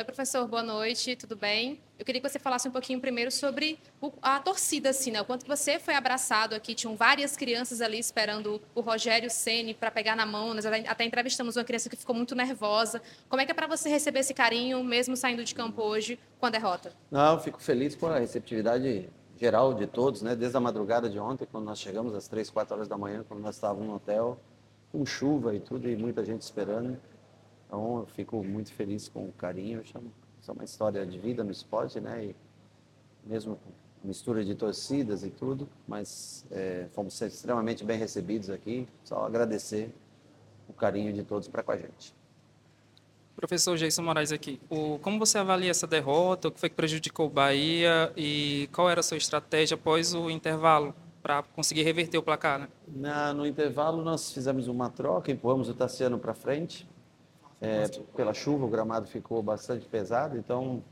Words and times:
Oi, 0.00 0.04
professor, 0.04 0.48
boa 0.48 0.62
noite, 0.62 1.14
tudo 1.14 1.36
bem? 1.36 1.78
Eu 1.98 2.06
queria 2.06 2.22
que 2.22 2.26
você 2.26 2.38
falasse 2.38 2.66
um 2.66 2.70
pouquinho 2.70 2.98
primeiro 2.98 3.30
sobre 3.30 3.78
a 4.22 4.40
torcida, 4.40 4.88
assim, 4.88 5.10
né? 5.10 5.20
O 5.20 5.26
quanto 5.26 5.46
você 5.46 5.78
foi 5.78 5.94
abraçado 5.94 6.54
aqui, 6.54 6.74
tinham 6.74 6.96
várias 6.96 7.36
crianças 7.36 7.82
ali 7.82 7.98
esperando 7.98 8.62
o 8.74 8.80
Rogério 8.80 9.28
Ceni 9.28 9.74
para 9.74 9.90
pegar 9.90 10.16
na 10.16 10.24
mão. 10.24 10.54
Nós 10.54 10.64
até 10.64 11.04
entrevistamos 11.04 11.54
uma 11.54 11.64
criança 11.64 11.90
que 11.90 11.96
ficou 11.96 12.14
muito 12.14 12.34
nervosa. 12.34 13.02
Como 13.28 13.42
é 13.42 13.44
que 13.44 13.52
é 13.52 13.54
para 13.54 13.66
você 13.66 13.90
receber 13.90 14.20
esse 14.20 14.32
carinho, 14.32 14.82
mesmo 14.82 15.14
saindo 15.18 15.44
de 15.44 15.54
campo 15.54 15.82
hoje, 15.82 16.18
com 16.38 16.46
a 16.46 16.50
derrota? 16.50 16.94
Não, 17.10 17.34
eu 17.34 17.40
fico 17.40 17.60
feliz 17.60 17.94
com 17.94 18.06
a 18.06 18.18
receptividade 18.18 19.06
geral 19.36 19.74
de 19.74 19.86
todos, 19.86 20.22
né? 20.22 20.34
Desde 20.34 20.56
a 20.56 20.60
madrugada 20.60 21.10
de 21.10 21.18
ontem, 21.18 21.46
quando 21.52 21.66
nós 21.66 21.78
chegamos 21.78 22.14
às 22.14 22.26
três, 22.26 22.48
quatro 22.48 22.74
horas 22.74 22.88
da 22.88 22.96
manhã, 22.96 23.22
quando 23.28 23.40
nós 23.40 23.56
estávamos 23.56 23.86
no 23.86 23.96
hotel, 23.96 24.40
com 24.90 25.04
chuva 25.04 25.54
e 25.54 25.60
tudo, 25.60 25.90
e 25.90 25.94
muita 25.94 26.24
gente 26.24 26.40
esperando. 26.40 26.98
Então, 27.70 28.00
eu 28.00 28.06
fico 28.06 28.42
muito 28.42 28.72
feliz 28.72 29.08
com 29.08 29.26
o 29.26 29.32
carinho. 29.32 29.80
Chamo, 29.84 30.12
isso 30.40 30.50
é 30.50 30.54
uma 30.54 30.64
história 30.64 31.06
de 31.06 31.16
vida 31.20 31.44
no 31.44 31.52
esporte, 31.52 32.00
né? 32.00 32.24
E 32.24 32.36
mesmo 33.24 33.56
mistura 34.02 34.44
de 34.44 34.56
torcidas 34.56 35.22
e 35.22 35.30
tudo, 35.30 35.68
mas 35.86 36.44
é, 36.50 36.88
fomos 36.92 37.20
extremamente 37.20 37.84
bem 37.84 37.96
recebidos 37.96 38.50
aqui. 38.50 38.88
Só 39.04 39.24
agradecer 39.24 39.94
o 40.68 40.72
carinho 40.72 41.12
de 41.12 41.22
todos 41.22 41.46
para 41.46 41.62
com 41.62 41.70
a 41.70 41.76
gente. 41.76 42.12
Professor 43.36 43.76
Jason 43.76 44.02
Moraes 44.02 44.32
aqui. 44.32 44.60
O, 44.68 44.98
como 44.98 45.16
você 45.20 45.38
avalia 45.38 45.70
essa 45.70 45.86
derrota? 45.86 46.48
O 46.48 46.50
que 46.50 46.58
foi 46.58 46.68
que 46.68 46.74
prejudicou 46.74 47.26
o 47.26 47.30
Bahia? 47.30 48.12
E 48.16 48.68
qual 48.72 48.90
era 48.90 48.98
a 48.98 49.02
sua 49.04 49.16
estratégia 49.16 49.76
após 49.76 50.12
o 50.12 50.28
intervalo 50.28 50.92
para 51.22 51.44
conseguir 51.44 51.84
reverter 51.84 52.18
o 52.18 52.22
placar? 52.22 52.58
Né? 52.58 52.68
Na, 52.88 53.32
no 53.32 53.46
intervalo, 53.46 54.02
nós 54.02 54.32
fizemos 54.32 54.66
uma 54.66 54.90
troca, 54.90 55.30
empurramos 55.30 55.68
o 55.68 55.74
Tassiano 55.74 56.18
para 56.18 56.34
frente 56.34 56.88
é, 57.60 57.88
pela 58.16 58.32
chuva, 58.32 58.64
o 58.64 58.68
gramado 58.68 59.06
ficou 59.06 59.42
bastante 59.42 59.86
pesado, 59.86 60.36
então 60.36 60.82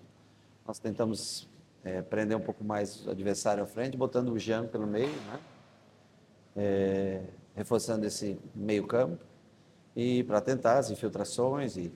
nós 0.67 0.79
tentamos 0.79 1.49
é, 1.83 2.03
prender 2.03 2.37
um 2.37 2.41
pouco 2.41 2.63
mais 2.63 3.07
o 3.07 3.11
adversário 3.11 3.63
à 3.63 3.67
frente, 3.67 3.97
botando 3.97 4.29
o 4.31 4.39
Jean 4.39 4.67
pelo 4.67 4.87
meio, 4.87 5.09
né? 5.09 5.41
É, 6.55 7.23
reforçando 7.55 8.05
esse 8.05 8.39
meio 8.55 8.87
campo 8.87 9.25
e 9.97 10.23
para 10.25 10.41
tentar 10.41 10.79
as 10.79 10.91
infiltrações 10.91 11.77
e 11.77 11.93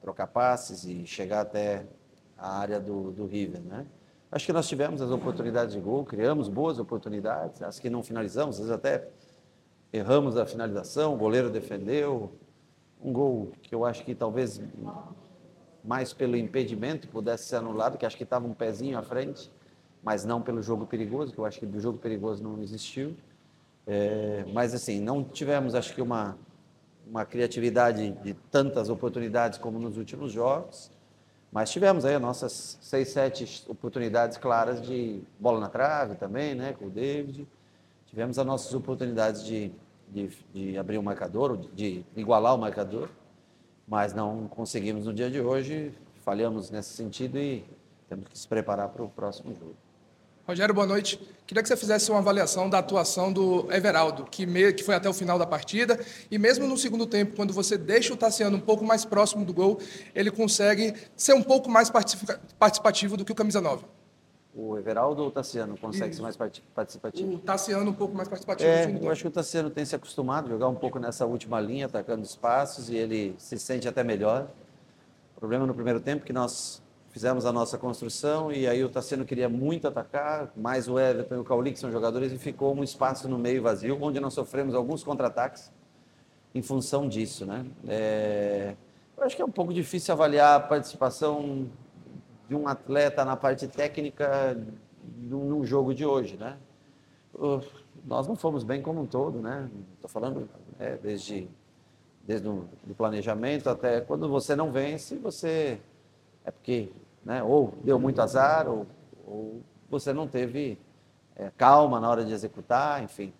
trocar 0.00 0.26
passes 0.26 0.84
e 0.84 1.06
chegar 1.06 1.42
até 1.42 1.86
a 2.36 2.58
área 2.58 2.80
do, 2.80 3.12
do 3.12 3.26
River, 3.26 3.60
né? 3.60 3.86
Acho 4.30 4.44
que 4.46 4.52
nós 4.52 4.66
tivemos 4.66 5.00
as 5.00 5.10
oportunidades 5.10 5.74
de 5.74 5.80
gol, 5.80 6.04
criamos 6.04 6.48
boas 6.48 6.78
oportunidades, 6.78 7.62
as 7.62 7.78
que 7.78 7.88
não 7.88 8.02
finalizamos, 8.02 8.56
às 8.56 8.66
vezes 8.66 8.72
até 8.72 9.08
erramos 9.92 10.36
a 10.36 10.44
finalização, 10.44 11.14
o 11.14 11.16
goleiro 11.16 11.48
defendeu, 11.48 12.32
um 13.06 13.12
gol 13.12 13.52
que 13.62 13.72
eu 13.72 13.84
acho 13.84 14.04
que 14.04 14.14
talvez 14.14 14.60
mais 15.84 16.12
pelo 16.12 16.36
impedimento 16.36 17.06
pudesse 17.06 17.44
ser 17.44 17.56
anulado, 17.56 17.96
que 17.96 18.04
acho 18.04 18.16
que 18.16 18.24
estava 18.24 18.44
um 18.44 18.52
pezinho 18.52 18.98
à 18.98 19.02
frente, 19.02 19.50
mas 20.02 20.24
não 20.24 20.42
pelo 20.42 20.60
jogo 20.60 20.84
perigoso, 20.84 21.32
que 21.32 21.38
eu 21.38 21.46
acho 21.46 21.60
que 21.60 21.66
do 21.66 21.78
jogo 21.78 21.98
perigoso 21.98 22.42
não 22.42 22.60
existiu. 22.60 23.16
É, 23.86 24.44
mas 24.52 24.74
assim, 24.74 25.00
não 25.00 25.22
tivemos, 25.22 25.76
acho 25.76 25.94
que 25.94 26.02
uma, 26.02 26.36
uma 27.06 27.24
criatividade 27.24 28.10
de 28.10 28.34
tantas 28.50 28.88
oportunidades 28.88 29.56
como 29.58 29.78
nos 29.78 29.96
últimos 29.96 30.32
jogos, 30.32 30.90
mas 31.52 31.70
tivemos 31.70 32.04
aí 32.04 32.16
as 32.16 32.20
nossas 32.20 32.76
seis, 32.82 33.10
sete 33.10 33.64
oportunidades 33.68 34.36
claras 34.36 34.82
de 34.82 35.22
bola 35.38 35.60
na 35.60 35.68
trave 35.68 36.16
também, 36.16 36.56
né, 36.56 36.72
com 36.72 36.86
o 36.86 36.90
David. 36.90 37.46
Tivemos 38.06 38.36
as 38.38 38.44
nossas 38.44 38.74
oportunidades 38.74 39.44
de 39.44 39.70
de, 40.08 40.30
de 40.52 40.78
abrir 40.78 40.98
o 40.98 41.02
marcador, 41.02 41.58
de 41.74 42.04
igualar 42.16 42.54
o 42.54 42.58
marcador, 42.58 43.08
mas 43.86 44.12
não 44.12 44.48
conseguimos 44.48 45.06
no 45.06 45.12
dia 45.12 45.30
de 45.30 45.40
hoje, 45.40 45.92
falhamos 46.24 46.70
nesse 46.70 46.90
sentido 46.90 47.38
e 47.38 47.64
temos 48.08 48.28
que 48.28 48.38
se 48.38 48.46
preparar 48.46 48.88
para 48.88 49.02
o 49.02 49.08
próximo 49.08 49.54
jogo. 49.54 49.76
Rogério, 50.46 50.72
boa 50.72 50.86
noite. 50.86 51.18
Queria 51.44 51.60
que 51.60 51.68
você 51.68 51.76
fizesse 51.76 52.08
uma 52.08 52.20
avaliação 52.20 52.70
da 52.70 52.78
atuação 52.78 53.32
do 53.32 53.66
Everaldo, 53.72 54.24
que, 54.24 54.46
me, 54.46 54.72
que 54.72 54.84
foi 54.84 54.94
até 54.94 55.08
o 55.08 55.12
final 55.12 55.40
da 55.40 55.46
partida, 55.46 55.98
e 56.30 56.38
mesmo 56.38 56.68
no 56.68 56.78
segundo 56.78 57.04
tempo, 57.04 57.34
quando 57.34 57.52
você 57.52 57.76
deixa 57.76 58.14
o 58.14 58.16
Tassiano 58.16 58.56
um 58.56 58.60
pouco 58.60 58.84
mais 58.84 59.04
próximo 59.04 59.44
do 59.44 59.52
gol, 59.52 59.80
ele 60.14 60.30
consegue 60.30 60.94
ser 61.16 61.34
um 61.34 61.42
pouco 61.42 61.68
mais 61.68 61.90
participativo 61.90 63.16
do 63.16 63.24
que 63.24 63.32
o 63.32 63.34
camisa 63.34 63.60
9. 63.60 63.84
O 64.58 64.78
Everaldo 64.78 65.20
ou 65.20 65.28
o 65.28 65.30
Tassiano 65.30 65.76
consegue 65.76 66.08
Isso. 66.10 66.16
ser 66.16 66.22
mais 66.22 66.36
participativo? 66.74 67.34
O 67.34 67.38
Tassiano 67.38 67.90
um 67.90 67.94
pouco 67.94 68.16
mais 68.16 68.26
participativo. 68.26 68.70
É, 68.70 68.90
eu 69.02 69.10
acho 69.10 69.20
que 69.20 69.28
o 69.28 69.30
Tassiano 69.30 69.68
tem 69.68 69.84
se 69.84 69.94
acostumado 69.94 70.46
a 70.46 70.48
jogar 70.48 70.68
um 70.68 70.74
pouco 70.74 70.98
nessa 70.98 71.26
última 71.26 71.60
linha, 71.60 71.84
atacando 71.84 72.24
espaços, 72.24 72.88
e 72.88 72.96
ele 72.96 73.34
se 73.36 73.58
sente 73.58 73.86
até 73.86 74.02
melhor. 74.02 74.48
O 75.36 75.38
problema 75.38 75.66
no 75.66 75.74
primeiro 75.74 76.00
tempo 76.00 76.24
que 76.24 76.32
nós 76.32 76.82
fizemos 77.10 77.44
a 77.44 77.52
nossa 77.52 77.78
construção 77.78 78.50
e 78.52 78.66
aí 78.66 78.82
o 78.82 78.88
Tassiano 78.88 79.24
queria 79.26 79.48
muito 79.48 79.88
atacar, 79.88 80.52
mais 80.56 80.88
o 80.88 80.98
Everton 80.98 81.34
e 81.34 81.38
o 81.38 81.44
Cauli, 81.44 81.72
que 81.72 81.78
são 81.78 81.92
jogadores, 81.92 82.32
e 82.32 82.38
ficou 82.38 82.74
um 82.74 82.82
espaço 82.82 83.28
no 83.28 83.38
meio 83.38 83.62
vazio, 83.62 83.98
onde 84.00 84.18
nós 84.20 84.32
sofremos 84.32 84.74
alguns 84.74 85.04
contra-ataques 85.04 85.70
em 86.54 86.62
função 86.62 87.06
disso, 87.06 87.44
né? 87.44 87.66
É... 87.86 88.74
Eu 89.16 89.24
acho 89.24 89.36
que 89.36 89.42
é 89.42 89.44
um 89.44 89.50
pouco 89.50 89.72
difícil 89.72 90.12
avaliar 90.12 90.56
a 90.56 90.60
participação 90.60 91.68
de 92.48 92.54
um 92.54 92.68
atleta 92.68 93.24
na 93.24 93.36
parte 93.36 93.66
técnica 93.66 94.56
num 95.18 95.64
jogo 95.64 95.94
de 95.94 96.04
hoje, 96.04 96.36
né? 96.36 96.56
Nós 98.04 98.26
não 98.26 98.36
fomos 98.36 98.64
bem 98.64 98.80
como 98.80 99.00
um 99.00 99.06
todo, 99.06 99.40
né? 99.40 99.68
Estou 99.94 100.08
falando 100.08 100.48
é, 100.78 100.96
desde 100.96 101.48
desde 102.26 102.48
o 102.48 102.66
planejamento 102.96 103.70
até 103.70 104.00
quando 104.00 104.28
você 104.28 104.56
não 104.56 104.72
vence, 104.72 105.16
você 105.16 105.80
é 106.44 106.50
porque, 106.50 106.90
né? 107.24 107.42
Ou 107.42 107.72
deu 107.84 107.98
muito 107.98 108.20
azar 108.20 108.68
ou, 108.68 108.86
ou 109.24 109.62
você 109.88 110.12
não 110.12 110.26
teve 110.26 110.78
é, 111.36 111.52
calma 111.56 112.00
na 112.00 112.10
hora 112.10 112.24
de 112.24 112.32
executar, 112.32 113.02
enfim. 113.02 113.32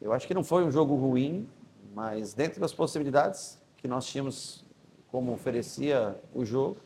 Eu 0.00 0.12
acho 0.12 0.26
que 0.26 0.34
não 0.34 0.42
foi 0.42 0.64
um 0.64 0.70
jogo 0.70 0.96
ruim, 0.96 1.48
mas 1.94 2.34
dentro 2.34 2.60
das 2.60 2.72
possibilidades 2.72 3.60
que 3.76 3.86
nós 3.86 4.06
tínhamos 4.06 4.64
como 5.10 5.32
oferecia 5.32 6.16
o 6.34 6.44
jogo, 6.44 6.76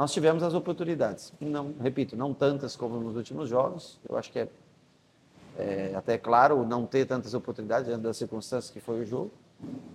nós 0.00 0.14
tivemos 0.14 0.42
as 0.42 0.54
oportunidades. 0.54 1.30
Não, 1.38 1.74
repito, 1.78 2.16
não 2.16 2.32
tantas 2.32 2.74
como 2.74 2.98
nos 2.98 3.16
últimos 3.16 3.50
jogos. 3.50 4.00
Eu 4.08 4.16
acho 4.16 4.32
que 4.32 4.38
é, 4.38 4.48
é 5.58 5.94
até 5.94 6.16
claro 6.16 6.64
não 6.64 6.86
ter 6.86 7.04
tantas 7.04 7.34
oportunidades 7.34 7.86
diante 7.86 8.00
das 8.00 8.16
circunstâncias 8.16 8.70
que 8.70 8.80
foi 8.80 9.02
o 9.02 9.04
jogo, 9.04 9.30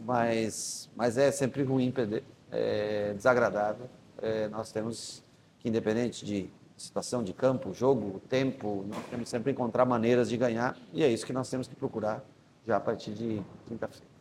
mas, 0.05 0.91
mas 0.95 1.17
é 1.17 1.31
sempre 1.31 1.63
ruim 1.63 1.89
perder, 1.89 2.23
é 2.51 3.13
desagradável. 3.16 3.88
É, 4.21 4.47
nós 4.47 4.71
temos 4.71 5.23
que, 5.57 5.69
independente 5.69 6.23
de 6.23 6.51
situação 6.77 7.23
de 7.23 7.33
campo, 7.33 7.73
jogo, 7.73 8.22
tempo, 8.29 8.85
nós 8.87 9.03
temos 9.09 9.27
sempre 9.27 9.53
encontrar 9.53 9.85
maneiras 9.85 10.29
de 10.29 10.37
ganhar 10.37 10.77
e 10.93 11.03
é 11.03 11.09
isso 11.09 11.25
que 11.25 11.33
nós 11.33 11.49
temos 11.49 11.67
que 11.67 11.73
procurar 11.73 12.23
já 12.63 12.77
a 12.77 12.79
partir 12.79 13.11
de 13.11 13.41
quinta-feira. 13.67 14.15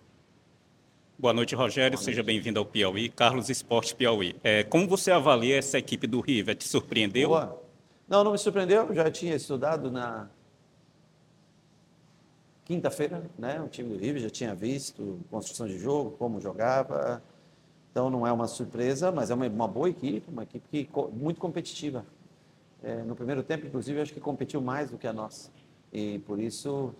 Boa 1.24 1.32
noite, 1.32 1.54
Rogério. 1.54 1.96
Boa 1.96 2.04
Seja 2.04 2.22
bem-vindo 2.22 2.58
ao 2.58 2.66
Piauí. 2.66 3.08
Carlos 3.08 3.48
Esporte 3.48 3.94
Piauí. 3.94 4.36
É, 4.44 4.62
como 4.62 4.86
você 4.86 5.10
avalia 5.10 5.56
essa 5.56 5.78
equipe 5.78 6.06
do 6.06 6.20
River? 6.20 6.54
Te 6.54 6.68
surpreendeu? 6.68 7.30
Boa. 7.30 7.62
Não, 8.06 8.22
não 8.22 8.32
me 8.32 8.36
surpreendeu. 8.36 8.82
Eu 8.88 8.94
já 8.94 9.10
tinha 9.10 9.34
estudado 9.34 9.90
na 9.90 10.28
quinta-feira, 12.66 13.24
né? 13.38 13.58
O 13.62 13.68
time 13.68 13.88
do 13.88 13.98
River 13.98 14.20
já 14.20 14.28
tinha 14.28 14.54
visto 14.54 15.18
construção 15.30 15.66
de 15.66 15.78
jogo, 15.78 16.10
como 16.10 16.42
jogava. 16.42 17.22
Então 17.90 18.10
não 18.10 18.26
é 18.26 18.30
uma 18.30 18.46
surpresa, 18.46 19.10
mas 19.10 19.30
é 19.30 19.34
uma, 19.34 19.46
uma 19.46 19.66
boa 19.66 19.88
equipe, 19.88 20.30
uma 20.30 20.42
equipe 20.42 20.68
que, 20.70 20.88
muito 21.10 21.40
competitiva. 21.40 22.04
É, 22.82 22.96
no 22.96 23.16
primeiro 23.16 23.42
tempo, 23.42 23.66
inclusive, 23.66 23.98
acho 23.98 24.12
que 24.12 24.20
competiu 24.20 24.60
mais 24.60 24.90
do 24.90 24.98
que 24.98 25.06
a 25.06 25.12
nossa. 25.14 25.50
E 25.90 26.18
por 26.18 26.38
isso 26.38 26.94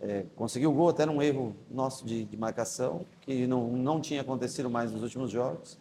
é, 0.00 0.24
conseguiu 0.36 0.70
o 0.70 0.74
gol 0.74 0.88
até 0.88 1.06
num 1.06 1.22
erro 1.22 1.54
nosso 1.70 2.04
de, 2.04 2.24
de, 2.24 2.36
marcação, 2.36 3.04
que 3.20 3.46
não, 3.46 3.68
não 3.68 4.00
tinha 4.00 4.20
acontecido 4.20 4.68
mais 4.68 4.92
nos 4.92 5.02
últimos 5.02 5.30
jogos, 5.30 5.78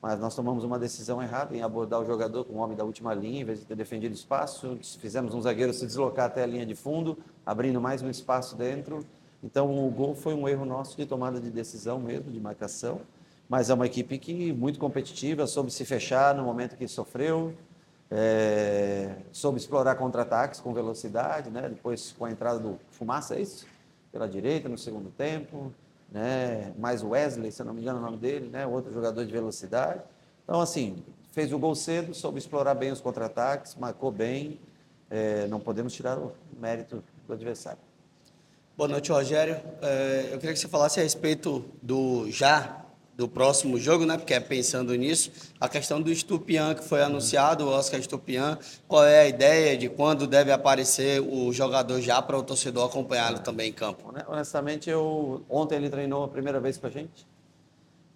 mas 0.00 0.18
nós 0.18 0.34
tomamos 0.34 0.64
uma 0.64 0.78
decisão 0.78 1.22
errada 1.22 1.56
em 1.56 1.62
abordar 1.62 2.00
o 2.00 2.04
jogador 2.04 2.44
com 2.44 2.54
o 2.54 2.56
homem 2.56 2.76
da 2.76 2.84
última 2.84 3.14
linha, 3.14 3.40
em 3.40 3.44
vez 3.44 3.60
de 3.60 3.66
ter 3.66 3.76
defendido 3.76 4.12
espaço, 4.12 4.76
fizemos 4.98 5.32
um 5.32 5.40
zagueiro 5.40 5.72
se 5.72 5.86
deslocar 5.86 6.26
até 6.26 6.42
a 6.42 6.46
linha 6.46 6.66
de 6.66 6.74
fundo, 6.74 7.16
abrindo 7.46 7.80
mais 7.80 8.02
um 8.02 8.10
espaço 8.10 8.56
dentro. 8.56 9.06
Então 9.42 9.86
o 9.86 9.90
gol 9.90 10.14
foi 10.14 10.34
um 10.34 10.48
erro 10.48 10.64
nosso 10.64 10.96
de 10.96 11.06
tomada 11.06 11.40
de 11.40 11.50
decisão 11.50 12.00
mesmo, 12.00 12.32
de 12.32 12.40
marcação, 12.40 13.00
mas 13.48 13.70
é 13.70 13.74
uma 13.74 13.86
equipe 13.86 14.18
que 14.18 14.52
muito 14.52 14.78
competitiva, 14.78 15.46
soube 15.46 15.70
se 15.70 15.84
fechar 15.84 16.34
no 16.34 16.42
momento 16.42 16.76
que 16.76 16.88
sofreu, 16.88 17.54
é, 18.14 19.16
soube 19.32 19.58
explorar 19.58 19.94
contra-ataques 19.94 20.60
com 20.60 20.74
velocidade, 20.74 21.48
né? 21.48 21.66
depois 21.70 22.12
com 22.12 22.26
a 22.26 22.30
entrada 22.30 22.58
do 22.58 22.78
Fumaça, 22.90 23.36
é 23.36 23.40
isso? 23.40 23.66
Pela 24.12 24.28
direita 24.28 24.68
no 24.68 24.76
segundo 24.76 25.10
tempo, 25.10 25.72
né? 26.10 26.74
mais 26.78 27.02
o 27.02 27.08
Wesley, 27.10 27.50
se 27.50 27.62
eu 27.62 27.66
não 27.66 27.72
me 27.72 27.80
engano 27.80 27.98
o 28.00 28.02
nome 28.02 28.18
dele, 28.18 28.50
né? 28.50 28.66
outro 28.66 28.92
jogador 28.92 29.24
de 29.24 29.32
velocidade. 29.32 30.02
Então, 30.44 30.60
assim, 30.60 31.02
fez 31.30 31.54
o 31.54 31.58
gol 31.58 31.74
cedo, 31.74 32.12
soube 32.12 32.38
explorar 32.38 32.74
bem 32.74 32.92
os 32.92 33.00
contra-ataques, 33.00 33.76
marcou 33.76 34.12
bem, 34.12 34.60
é, 35.08 35.46
não 35.46 35.58
podemos 35.58 35.94
tirar 35.94 36.18
o 36.18 36.34
mérito 36.60 37.02
do 37.26 37.32
adversário. 37.32 37.80
Boa 38.76 38.88
noite, 38.88 39.10
Rogério. 39.10 39.58
É, 39.80 40.28
eu 40.32 40.38
queria 40.38 40.52
que 40.52 40.58
você 40.58 40.68
falasse 40.68 41.00
a 41.00 41.02
respeito 41.02 41.64
do 41.80 42.30
já 42.30 42.84
do 43.16 43.28
próximo 43.28 43.78
jogo, 43.78 44.06
né? 44.06 44.16
Porque 44.16 44.34
é 44.34 44.40
pensando 44.40 44.94
nisso, 44.94 45.30
a 45.60 45.68
questão 45.68 46.00
do 46.00 46.10
Estupian 46.10 46.74
que 46.74 46.82
foi 46.82 47.02
anunciado, 47.02 47.66
o 47.66 47.68
Oscar 47.68 48.00
Estupian, 48.00 48.58
qual 48.88 49.04
é 49.04 49.20
a 49.20 49.28
ideia 49.28 49.76
de 49.76 49.88
quando 49.88 50.26
deve 50.26 50.50
aparecer 50.50 51.20
o 51.20 51.52
jogador 51.52 52.00
já 52.00 52.20
para 52.22 52.38
o 52.38 52.42
torcedor 52.42 52.86
acompanhá-lo 52.86 53.40
também 53.40 53.70
em 53.70 53.72
campo? 53.72 54.12
Honestamente, 54.26 54.88
eu 54.88 55.44
ontem 55.48 55.76
ele 55.76 55.90
treinou 55.90 56.24
a 56.24 56.28
primeira 56.28 56.58
vez 56.60 56.78
com 56.78 56.86
a 56.86 56.90
gente. 56.90 57.26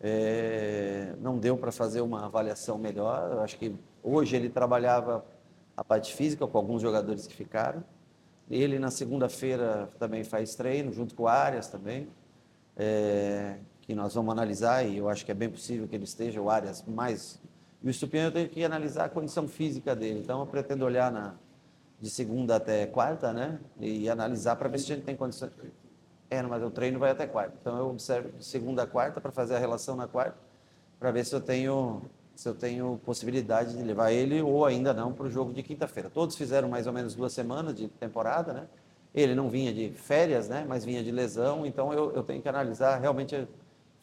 É, 0.00 1.14
não 1.20 1.38
deu 1.38 1.56
para 1.56 1.72
fazer 1.72 2.00
uma 2.00 2.24
avaliação 2.26 2.78
melhor. 2.78 3.30
Eu 3.32 3.40
acho 3.40 3.56
que 3.58 3.74
hoje 4.02 4.36
ele 4.36 4.48
trabalhava 4.48 5.24
a 5.76 5.84
parte 5.84 6.14
física 6.14 6.46
com 6.46 6.56
alguns 6.56 6.80
jogadores 6.80 7.26
que 7.26 7.34
ficaram. 7.34 7.84
Ele 8.50 8.78
na 8.78 8.90
segunda-feira 8.90 9.88
também 9.98 10.22
faz 10.22 10.54
treino 10.54 10.92
junto 10.92 11.14
com 11.14 11.24
o 11.24 11.28
Arias 11.28 11.68
também. 11.68 12.08
É, 12.76 13.56
que 13.86 13.94
nós 13.94 14.14
vamos 14.14 14.32
analisar, 14.32 14.84
e 14.84 14.98
eu 14.98 15.08
acho 15.08 15.24
que 15.24 15.30
é 15.30 15.34
bem 15.34 15.48
possível 15.48 15.86
que 15.86 15.94
ele 15.94 16.04
esteja, 16.04 16.40
o 16.40 16.50
Arias, 16.50 16.84
mais. 16.86 17.40
E 17.82 17.86
o 17.86 17.90
Estupião 17.90 18.24
eu 18.24 18.32
tenho 18.32 18.48
que 18.48 18.64
analisar 18.64 19.04
a 19.04 19.08
condição 19.08 19.46
física 19.46 19.94
dele. 19.94 20.20
Então 20.20 20.40
eu 20.40 20.46
pretendo 20.46 20.84
olhar 20.84 21.10
na, 21.12 21.34
de 22.00 22.10
segunda 22.10 22.56
até 22.56 22.84
quarta, 22.86 23.32
né? 23.32 23.60
E 23.78 24.08
analisar 24.10 24.56
para 24.56 24.68
ver 24.68 24.78
se 24.78 24.92
a 24.92 24.96
gente 24.96 25.04
tem 25.04 25.14
condições. 25.14 25.52
É, 26.28 26.42
mas 26.42 26.62
o 26.64 26.70
treino 26.70 26.98
vai 26.98 27.12
até 27.12 27.28
quarta. 27.28 27.56
Então 27.60 27.78
eu 27.78 27.88
observo 27.90 28.30
de 28.36 28.44
segunda 28.44 28.82
a 28.82 28.86
quarta 28.88 29.20
para 29.20 29.30
fazer 29.30 29.54
a 29.54 29.58
relação 29.58 29.94
na 29.94 30.08
quarta, 30.08 30.36
para 30.98 31.12
ver 31.12 31.24
se 31.24 31.34
eu 31.34 31.40
tenho 31.40 32.02
se 32.34 32.46
eu 32.46 32.54
tenho 32.54 33.00
possibilidade 33.02 33.74
de 33.74 33.82
levar 33.82 34.12
ele 34.12 34.42
ou 34.42 34.66
ainda 34.66 34.92
não 34.92 35.10
para 35.10 35.24
o 35.24 35.30
jogo 35.30 35.54
de 35.54 35.62
quinta-feira. 35.62 36.10
Todos 36.10 36.36
fizeram 36.36 36.68
mais 36.68 36.86
ou 36.86 36.92
menos 36.92 37.14
duas 37.14 37.32
semanas 37.32 37.74
de 37.74 37.88
temporada, 37.88 38.52
né? 38.52 38.66
Ele 39.14 39.34
não 39.34 39.48
vinha 39.48 39.72
de 39.72 39.90
férias, 39.92 40.46
né? 40.46 40.66
Mas 40.68 40.84
vinha 40.84 41.02
de 41.02 41.10
lesão, 41.10 41.64
então 41.64 41.94
eu, 41.94 42.12
eu 42.12 42.22
tenho 42.22 42.42
que 42.42 42.48
analisar 42.48 42.98
realmente 42.98 43.48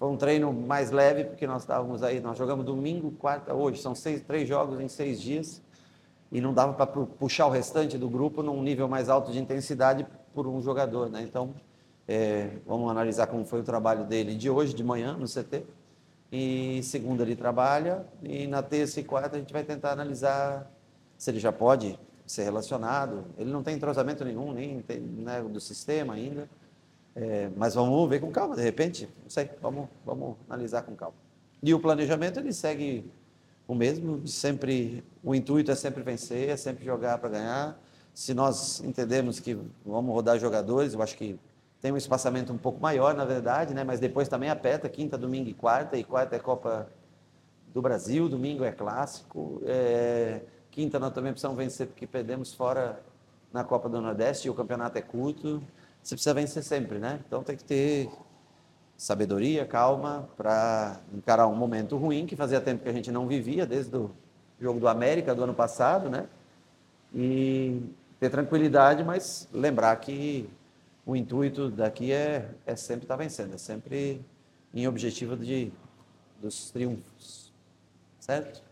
foi 0.04 0.12
um 0.12 0.18
treino 0.18 0.52
mais 0.52 0.92
leve, 0.92 1.24
porque 1.24 1.48
nós 1.48 1.62
estávamos 1.62 2.04
aí, 2.04 2.20
nós 2.20 2.38
jogamos 2.38 2.66
domingo, 2.66 3.10
quarta, 3.12 3.54
hoje, 3.54 3.82
são 3.82 3.96
seis, 3.96 4.22
três 4.22 4.46
jogos 4.46 4.82
em 4.82 4.90
seis 4.90 5.22
dias, 5.22 5.62
e 6.30 6.42
não 6.42 6.54
dava 6.54 6.74
para 6.74 6.86
puxar 6.86 7.48
o 7.48 7.50
restante 7.50 7.98
do 7.98 8.10
grupo 8.10 8.44
num 8.44 8.62
nível 8.62 8.86
mais 8.90 9.08
alto 9.08 9.32
de 9.32 9.40
intensidade 9.40 10.06
por 10.34 10.46
um 10.46 10.62
jogador, 10.62 11.10
né? 11.10 11.22
Então, 11.22 11.54
é, 12.06 12.50
vamos 12.68 12.92
analisar 12.92 13.28
como 13.28 13.46
foi 13.46 13.62
o 13.62 13.64
trabalho 13.64 14.04
dele 14.04 14.36
de 14.36 14.50
hoje, 14.50 14.74
de 14.74 14.84
manhã, 14.84 15.14
no 15.14 15.26
CT, 15.26 15.64
e 16.30 16.84
segunda 16.84 17.24
ele 17.24 17.38
trabalha, 17.38 18.06
e 18.22 18.46
na 18.46 18.62
terça 18.62 19.00
e 19.00 19.06
quarta 19.06 19.38
a 19.38 19.40
gente 19.40 19.54
vai 19.54 19.64
tentar 19.64 19.94
analisar 19.94 20.70
se 21.18 21.32
ele 21.32 21.40
já 21.40 21.54
pode 21.54 21.98
ser 22.28 22.44
relacionado. 22.44 23.24
Ele 23.38 23.54
não 23.54 23.64
tem 23.64 23.78
entrosamento 23.78 24.26
nenhum, 24.26 24.52
nem 24.52 24.82
tem, 24.82 25.00
né, 25.00 25.42
do 25.42 25.62
sistema 25.62 26.16
ainda. 26.16 26.50
É, 27.16 27.50
mas 27.56 27.76
vamos 27.76 28.10
ver 28.10 28.20
com 28.20 28.32
calma, 28.32 28.56
de 28.56 28.62
repente, 28.62 29.08
não 29.22 29.30
sei, 29.30 29.50
vamos, 29.62 29.88
vamos 30.04 30.36
analisar 30.50 30.82
com 30.82 30.96
calma. 30.96 31.16
E 31.62 31.74
o 31.74 31.80
planejamento 31.80 32.40
ele 32.40 32.52
segue 32.52 33.10
o 33.68 33.76
mesmo, 33.76 34.28
sempre 34.28 35.04
o 35.24 35.34
intuito 35.36 35.72
é 35.72 35.76
sempre 35.76 36.02
vencer, 36.04 36.50
é 36.50 36.58
sempre 36.58 36.84
jogar 36.84 37.20
para 37.20 37.30
ganhar. 37.30 37.80
Se 38.14 38.34
nós 38.34 38.82
entendemos 38.84 39.40
que 39.40 39.58
vamos 39.86 40.14
rodar 40.14 40.40
jogadores, 40.40 40.94
eu 40.94 41.02
acho 41.02 41.16
que 41.16 41.40
tem 41.80 41.92
um 41.92 41.98
espaçamento 41.98 42.52
um 42.52 42.58
pouco 42.58 42.82
maior, 42.82 43.14
na 43.14 43.26
verdade, 43.26 43.74
né? 43.74 43.84
Mas 43.84 44.00
depois 44.00 44.28
também 44.28 44.50
aperta 44.50 44.90
quinta, 44.90 45.18
domingo 45.18 45.50
e 45.50 45.54
quarta, 45.54 45.98
e 45.98 46.04
quarta 46.04 46.36
é 46.36 46.40
Copa 46.40 46.90
do 47.74 47.82
Brasil, 47.82 48.30
domingo 48.30 48.64
é 48.64 48.72
clássico, 48.72 49.62
é... 49.66 50.42
quinta 50.70 51.00
nós 51.00 51.14
também 51.14 51.32
precisamos 51.32 51.58
vencer 51.58 51.88
porque 51.88 52.06
perdemos 52.06 52.54
fora 52.54 53.02
na 53.52 53.64
Copa 53.64 53.90
do 53.90 54.00
Nordeste 54.00 54.48
e 54.48 54.52
o 54.52 54.54
campeonato 54.54 54.98
é 54.98 55.02
curto 55.02 55.62
você 56.04 56.16
precisa 56.16 56.34
vencer 56.34 56.64
sempre, 56.64 57.00
né? 57.00 57.20
Então 57.26 57.42
tem 57.42 57.56
que 57.56 57.64
ter 57.64 58.10
sabedoria, 58.98 59.66
calma, 59.66 60.30
para 60.36 61.00
encarar 61.14 61.48
um 61.48 61.56
momento 61.56 61.98
ruim 61.98 62.26
que 62.26 62.36
fazia 62.36 62.60
tempo 62.60 62.84
que 62.84 62.90
a 62.90 62.94
gente 62.94 63.12
não 63.12 63.28
vivia, 63.28 63.66
desde 63.66 63.96
o 63.96 64.12
jogo 64.60 64.80
do 64.80 64.88
América 64.88 65.34
do 65.34 65.44
ano 65.44 65.54
passado, 65.54 66.10
né? 66.10 66.28
E 67.14 67.82
ter 68.20 68.30
tranquilidade, 68.30 69.04
mas 69.04 69.48
lembrar 69.54 69.96
que 69.98 70.50
o 71.06 71.16
intuito 71.16 71.70
daqui 71.70 72.12
é, 72.12 72.50
é 72.66 72.76
sempre 72.76 73.06
estar 73.06 73.18
tá 73.18 73.24
vencendo, 73.24 73.54
é 73.54 73.58
sempre 73.58 74.22
em 74.74 74.88
objetivo 74.88 75.38
de, 75.38 75.72
dos 76.42 76.72
triunfos, 76.72 77.54
certo? 78.20 78.64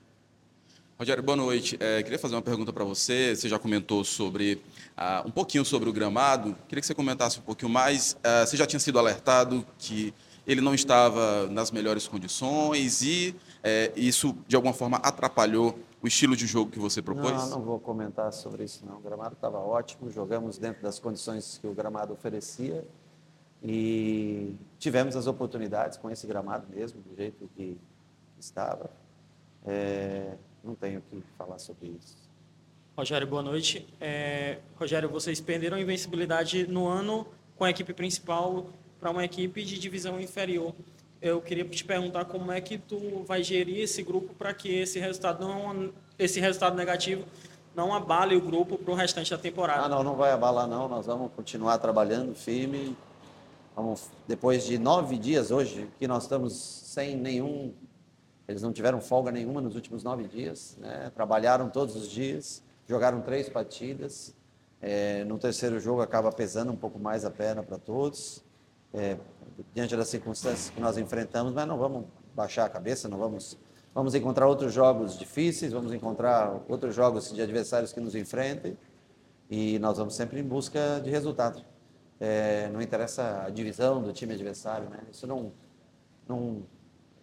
Rogério, 1.01 1.23
boa 1.23 1.35
noite. 1.35 1.75
É, 1.79 2.03
queria 2.03 2.19
fazer 2.19 2.35
uma 2.35 2.43
pergunta 2.43 2.71
para 2.71 2.83
você. 2.83 3.35
Você 3.35 3.49
já 3.49 3.57
comentou 3.57 4.03
sobre 4.03 4.61
uh, 4.95 5.27
um 5.27 5.31
pouquinho 5.31 5.65
sobre 5.65 5.89
o 5.89 5.91
gramado. 5.91 6.55
Queria 6.67 6.79
que 6.79 6.85
você 6.85 6.93
comentasse 6.93 7.39
um 7.39 7.41
pouquinho 7.41 7.71
mais. 7.71 8.13
Uh, 8.13 8.45
você 8.45 8.55
já 8.55 8.67
tinha 8.67 8.79
sido 8.79 8.99
alertado 8.99 9.65
que 9.79 10.13
ele 10.45 10.61
não 10.61 10.75
estava 10.75 11.47
nas 11.47 11.71
melhores 11.71 12.07
condições 12.07 13.01
e 13.01 13.35
uh, 13.35 13.99
isso 13.99 14.37
de 14.47 14.55
alguma 14.55 14.75
forma 14.75 14.97
atrapalhou 14.97 15.79
o 16.03 16.07
estilo 16.07 16.35
de 16.35 16.45
jogo 16.45 16.69
que 16.69 16.77
você 16.77 17.01
propôs? 17.01 17.33
Não, 17.33 17.49
não 17.49 17.61
vou 17.63 17.79
comentar 17.79 18.31
sobre 18.31 18.65
isso 18.65 18.85
não. 18.85 18.97
O 18.97 19.01
gramado 19.01 19.33
estava 19.33 19.57
ótimo. 19.57 20.11
Jogamos 20.11 20.59
dentro 20.59 20.83
das 20.83 20.99
condições 20.99 21.57
que 21.57 21.65
o 21.65 21.73
gramado 21.73 22.13
oferecia 22.13 22.87
e 23.63 24.55
tivemos 24.77 25.15
as 25.15 25.25
oportunidades 25.25 25.97
com 25.97 26.11
esse 26.11 26.27
gramado 26.27 26.67
mesmo, 26.69 27.01
do 27.01 27.15
jeito 27.15 27.49
que 27.55 27.75
estava. 28.39 28.91
É 29.65 30.35
não 30.63 30.75
tenho 30.75 30.99
o 30.99 31.01
que 31.01 31.23
falar 31.37 31.59
sobre 31.59 31.87
isso. 31.87 32.17
Rogério, 32.97 33.25
boa 33.25 33.41
noite. 33.41 33.87
É, 33.99 34.59
Rogério, 34.75 35.09
vocês 35.09 35.39
perderam 35.39 35.77
a 35.77 35.81
invencibilidade 35.81 36.67
no 36.67 36.87
ano 36.87 37.25
com 37.55 37.63
a 37.63 37.69
equipe 37.69 37.93
principal 37.93 38.67
para 38.99 39.09
uma 39.09 39.23
equipe 39.23 39.63
de 39.63 39.79
divisão 39.79 40.19
inferior. 40.19 40.73
Eu 41.21 41.41
queria 41.41 41.63
te 41.65 41.83
perguntar 41.83 42.25
como 42.25 42.51
é 42.51 42.59
que 42.59 42.77
tu 42.77 43.23
vai 43.25 43.43
gerir 43.43 43.79
esse 43.79 44.03
grupo 44.03 44.33
para 44.33 44.53
que 44.53 44.69
esse 44.73 44.99
resultado 44.99 45.47
não, 45.47 45.91
esse 46.17 46.39
resultado 46.39 46.75
negativo 46.75 47.25
não 47.75 47.93
abale 47.93 48.35
o 48.35 48.41
grupo 48.41 48.77
para 48.77 48.91
o 48.91 48.95
restante 48.95 49.31
da 49.31 49.37
temporada. 49.37 49.85
Ah, 49.85 49.89
não, 49.89 50.03
não 50.03 50.15
vai 50.15 50.31
abalar 50.31 50.67
não. 50.67 50.87
Nós 50.87 51.05
vamos 51.05 51.31
continuar 51.33 51.77
trabalhando 51.77 52.35
firme. 52.35 52.95
Vamos, 53.75 54.09
depois 54.27 54.65
de 54.65 54.77
nove 54.77 55.17
dias 55.17 55.49
hoje 55.49 55.87
que 55.97 56.07
nós 56.07 56.23
estamos 56.23 56.53
sem 56.53 57.15
nenhum 57.15 57.73
eles 58.47 58.61
não 58.61 58.73
tiveram 58.73 58.99
folga 58.99 59.31
nenhuma 59.31 59.61
nos 59.61 59.75
últimos 59.75 60.03
nove 60.03 60.25
dias, 60.25 60.77
né? 60.79 61.11
trabalharam 61.13 61.69
todos 61.69 61.95
os 61.95 62.09
dias, 62.09 62.63
jogaram 62.87 63.21
três 63.21 63.47
partidas. 63.49 64.35
É, 64.81 65.23
no 65.25 65.37
terceiro 65.37 65.79
jogo 65.79 66.01
acaba 66.01 66.31
pesando 66.31 66.71
um 66.71 66.75
pouco 66.75 66.97
mais 66.97 67.23
a 67.23 67.29
perna 67.29 67.61
para 67.61 67.77
todos, 67.77 68.43
é, 68.93 69.15
diante 69.73 69.95
das 69.95 70.07
circunstâncias 70.07 70.71
que 70.71 70.81
nós 70.81 70.97
enfrentamos, 70.97 71.53
mas 71.53 71.67
não 71.67 71.77
vamos 71.77 72.05
baixar 72.35 72.65
a 72.65 72.69
cabeça, 72.69 73.07
não 73.07 73.17
vamos. 73.17 73.57
Vamos 73.93 74.15
encontrar 74.15 74.47
outros 74.47 74.73
jogos 74.73 75.19
difíceis, 75.19 75.73
vamos 75.73 75.93
encontrar 75.93 76.63
outros 76.69 76.95
jogos 76.95 77.31
de 77.33 77.41
adversários 77.41 77.91
que 77.91 77.99
nos 77.99 78.15
enfrentem 78.15 78.77
e 79.49 79.77
nós 79.79 79.97
vamos 79.97 80.15
sempre 80.15 80.39
em 80.39 80.43
busca 80.43 81.01
de 81.03 81.09
resultado. 81.09 81.61
É, 82.17 82.69
não 82.69 82.81
interessa 82.81 83.43
a 83.45 83.49
divisão 83.49 84.01
do 84.01 84.13
time 84.13 84.33
adversário, 84.33 84.89
né? 84.89 84.99
Isso 85.11 85.27
não, 85.27 85.51
não 86.25 86.63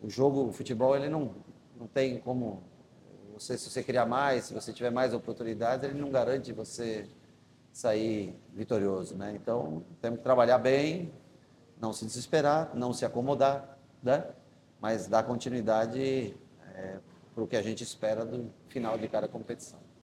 o 0.03 0.09
jogo, 0.09 0.49
o 0.49 0.53
futebol, 0.53 0.97
ele 0.97 1.09
não, 1.09 1.35
não 1.79 1.87
tem 1.87 2.19
como 2.19 2.63
você, 3.33 3.57
se 3.57 3.71
você 3.71 3.83
criar 3.83 4.07
mais, 4.07 4.45
se 4.45 4.55
você 4.55 4.73
tiver 4.73 4.91
mais 4.91 5.15
oportunidades, 5.15 5.89
ele 5.89 6.01
não 6.01 6.11
garante 6.11 6.53
você 6.53 7.09
sair 7.73 8.35
vitorioso, 8.53 9.17
né? 9.17 9.33
Então, 9.41 9.85
temos 10.01 10.19
que 10.19 10.25
trabalhar 10.25 10.59
bem, 10.59 11.13
não 11.81 11.93
se 11.93 12.05
desesperar, 12.05 12.75
não 12.75 12.93
se 12.93 13.05
acomodar, 13.05 13.79
né? 14.03 14.25
Mas 14.81 15.07
dar 15.07 15.23
continuidade 15.23 16.37
é, 16.75 16.99
para 17.35 17.45
o 17.45 17.47
que 17.47 17.57
a 17.57 17.63
gente 17.63 17.85
espera 17.85 18.25
do 18.25 18.51
final 18.69 18.99
de 18.99 19.09
cada 19.09 19.29
competição. 19.29 19.79